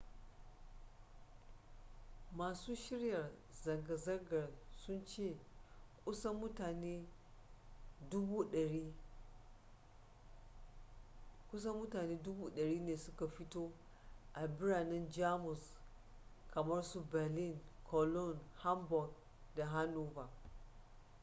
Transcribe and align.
masu 2.37 2.75
shirya 2.75 3.31
zanga-zangar 3.63 4.47
sun 4.85 5.05
ce 5.05 5.37
kusan 6.05 6.33
mutane 6.35 7.03
100,000 8.11 8.85
ne 12.85 12.95
suka 12.97 13.27
fito 13.27 13.71
a 14.33 14.47
biranen 14.47 15.09
jamus 15.09 15.73
kamar 16.53 16.83
su 16.83 17.01
berlin 17.11 17.59
cologne 17.83 18.39
hamburg 18.63 19.09
da 19.55 19.65
hanover 19.67 20.29